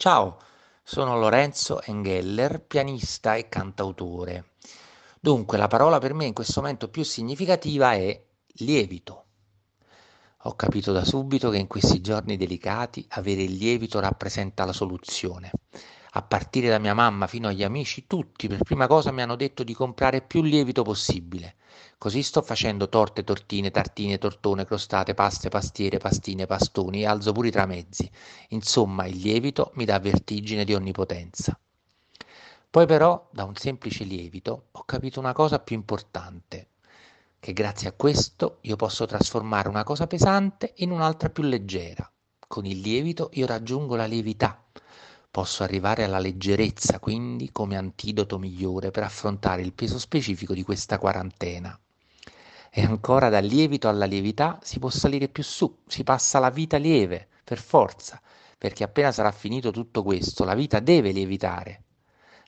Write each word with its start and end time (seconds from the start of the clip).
Ciao, 0.00 0.38
sono 0.82 1.18
Lorenzo 1.18 1.82
Engeller, 1.82 2.62
pianista 2.62 3.34
e 3.34 3.50
cantautore. 3.50 4.52
Dunque, 5.20 5.58
la 5.58 5.66
parola 5.66 5.98
per 5.98 6.14
me 6.14 6.24
in 6.24 6.32
questo 6.32 6.62
momento 6.62 6.88
più 6.88 7.02
significativa 7.02 7.92
è 7.92 8.18
lievito. 8.60 9.24
Ho 10.44 10.54
capito 10.54 10.92
da 10.92 11.04
subito 11.04 11.50
che 11.50 11.58
in 11.58 11.66
questi 11.66 12.00
giorni 12.00 12.38
delicati 12.38 13.04
avere 13.10 13.42
il 13.42 13.56
lievito 13.56 14.00
rappresenta 14.00 14.64
la 14.64 14.72
soluzione. 14.72 15.50
A 16.12 16.22
partire 16.22 16.68
da 16.68 16.78
mia 16.78 16.92
mamma 16.92 17.28
fino 17.28 17.46
agli 17.46 17.62
amici, 17.62 18.06
tutti 18.08 18.48
per 18.48 18.62
prima 18.64 18.88
cosa 18.88 19.12
mi 19.12 19.22
hanno 19.22 19.36
detto 19.36 19.62
di 19.62 19.74
comprare 19.74 20.22
più 20.22 20.42
lievito 20.42 20.82
possibile. 20.82 21.54
Così 21.98 22.22
sto 22.22 22.42
facendo 22.42 22.88
torte, 22.88 23.22
tortine, 23.22 23.70
tartine, 23.70 24.18
tortone, 24.18 24.64
crostate, 24.64 25.14
paste, 25.14 25.48
pastiere, 25.50 25.98
pastine, 25.98 26.46
pastoni 26.46 27.02
e 27.02 27.06
alzo 27.06 27.30
pure 27.30 27.48
i 27.48 27.52
tramezzi. 27.52 28.10
Insomma, 28.48 29.06
il 29.06 29.18
lievito 29.18 29.70
mi 29.74 29.84
dà 29.84 30.00
vertigine 30.00 30.64
di 30.64 30.74
onnipotenza. 30.74 31.56
Poi 32.70 32.86
però, 32.86 33.28
da 33.30 33.44
un 33.44 33.54
semplice 33.54 34.02
lievito, 34.02 34.68
ho 34.72 34.84
capito 34.84 35.20
una 35.20 35.32
cosa 35.32 35.58
più 35.60 35.76
importante, 35.76 36.70
che 37.38 37.52
grazie 37.52 37.88
a 37.88 37.92
questo 37.92 38.58
io 38.62 38.76
posso 38.76 39.06
trasformare 39.06 39.68
una 39.68 39.84
cosa 39.84 40.06
pesante 40.06 40.72
in 40.76 40.90
un'altra 40.90 41.30
più 41.30 41.44
leggera. 41.44 42.10
Con 42.48 42.66
il 42.66 42.80
lievito 42.80 43.30
io 43.34 43.46
raggiungo 43.46 43.94
la 43.94 44.06
lievità. 44.06 44.64
Posso 45.32 45.62
arrivare 45.62 46.02
alla 46.02 46.18
leggerezza, 46.18 46.98
quindi 46.98 47.52
come 47.52 47.76
antidoto 47.76 48.36
migliore 48.36 48.90
per 48.90 49.04
affrontare 49.04 49.62
il 49.62 49.72
peso 49.72 49.96
specifico 49.96 50.54
di 50.54 50.64
questa 50.64 50.98
quarantena. 50.98 51.78
E 52.68 52.82
ancora 52.82 53.28
dal 53.28 53.44
lievito 53.44 53.88
alla 53.88 54.06
lievità 54.06 54.58
si 54.60 54.80
può 54.80 54.90
salire 54.90 55.28
più 55.28 55.44
su, 55.44 55.82
si 55.86 56.02
passa 56.02 56.38
alla 56.38 56.50
vita 56.50 56.78
lieve, 56.78 57.28
per 57.44 57.60
forza, 57.60 58.20
perché 58.58 58.82
appena 58.82 59.12
sarà 59.12 59.30
finito 59.30 59.70
tutto 59.70 60.02
questo, 60.02 60.42
la 60.42 60.54
vita 60.54 60.80
deve 60.80 61.12
lievitare. 61.12 61.84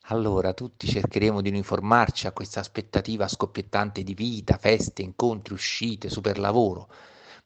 Allora 0.07 0.53
tutti 0.53 0.89
cercheremo 0.89 1.41
di 1.41 1.51
uniformarci 1.51 2.27
a 2.27 2.33
questa 2.33 2.59
aspettativa 2.59 3.29
scoppiettante 3.29 4.03
di 4.03 4.15
vita, 4.15 4.59
feste, 4.59 5.03
incontri, 5.03 5.55
uscite, 5.55 6.11
superlavoro. 6.11 6.89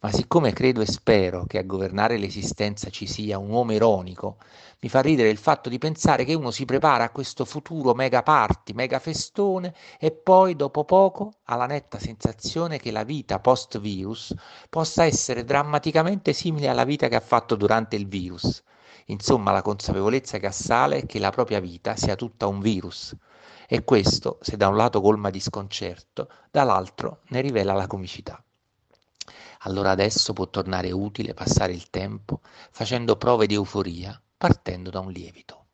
Ma 0.00 0.11
siccome 0.11 0.52
credo 0.52 0.80
e 0.80 0.86
spero 0.86 1.44
che 1.44 1.58
a 1.58 1.62
governare 1.62 2.16
l'esistenza 2.16 2.89
ci 2.91 3.06
sia 3.06 3.39
un 3.39 3.50
uomo 3.50 3.72
ironico, 3.72 4.38
mi 4.80 4.88
fa 4.88 5.00
ridere 5.00 5.28
il 5.28 5.36
fatto 5.36 5.69
di 5.69 5.78
pensare 5.78 6.25
che 6.25 6.34
uno 6.34 6.50
si 6.50 6.64
prepara 6.64 7.05
a 7.05 7.11
questo 7.11 7.44
futuro 7.44 7.92
mega 7.92 8.22
party, 8.22 8.72
mega 8.72 8.98
festone 8.98 9.75
e 9.98 10.12
poi 10.12 10.56
dopo 10.56 10.84
poco 10.84 11.34
ha 11.44 11.56
la 11.56 11.66
netta 11.66 11.98
sensazione 11.98 12.78
che 12.78 12.91
la 12.91 13.05
vita 13.05 13.38
post 13.41 13.78
virus 13.78 14.34
possa 14.70 15.05
essere 15.05 15.44
drammaticamente 15.44 16.33
simile 16.33 16.69
alla 16.69 16.84
vita 16.84 17.08
che 17.08 17.16
ha 17.16 17.20
fatto 17.20 17.55
durante 17.56 17.97
il 17.97 18.06
virus 18.06 18.62
Insomma, 19.06 19.53
la 19.53 19.62
consapevolezza 19.62 20.38
che 20.38 20.47
assale 20.47 20.98
è 20.98 21.06
che 21.06 21.19
la 21.19 21.31
propria 21.31 21.60
vita 21.60 21.97
sia 21.97 22.16
tutta 22.16 22.47
un 22.47 22.60
virus. 22.60 23.14
E 23.69 23.84
questo, 23.84 24.38
se 24.41 24.56
da 24.56 24.69
un 24.69 24.77
lato 24.77 25.00
colma 25.00 25.31
di 25.31 25.41
sconcerto, 25.41 26.28
dall'altro 26.50 27.20
ne 27.28 27.41
rivela 27.41 27.72
la 27.72 27.86
comicità. 27.86 28.42
Allora 29.60 29.91
adesso 29.91 30.32
può 30.32 30.48
tornare 30.48 30.91
utile 30.92 31.34
passare 31.34 31.72
il 31.72 31.91
tempo 31.91 32.41
facendo 32.70 33.16
prove 33.16 33.46
di 33.46 33.55
euforia, 33.55 34.20
partendo 34.36 34.91
da 34.91 35.00
un 35.00 35.10
lievito. 35.10 35.66